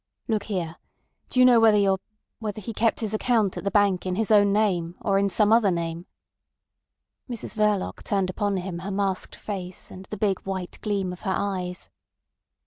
"Look 0.27 0.45
here! 0.45 0.77
Do 1.29 1.39
you 1.39 1.45
know 1.45 1.59
whether 1.59 1.77
your—whether 1.77 2.59
he 2.59 2.73
kept 2.73 3.01
his 3.01 3.13
account 3.13 3.55
at 3.55 3.63
the 3.63 3.69
bank 3.69 4.03
in 4.07 4.15
his 4.15 4.31
own 4.31 4.51
name 4.51 4.95
or 4.99 5.19
in 5.19 5.29
some 5.29 5.53
other 5.53 5.69
name." 5.69 6.07
Mrs 7.29 7.53
Verloc 7.53 8.01
turned 8.01 8.31
upon 8.31 8.57
him 8.57 8.79
her 8.79 8.89
masked 8.89 9.35
face 9.35 9.91
and 9.91 10.05
the 10.05 10.17
big 10.17 10.39
white 10.39 10.79
gleam 10.81 11.13
of 11.13 11.19
her 11.19 11.35
eyes. 11.37 11.91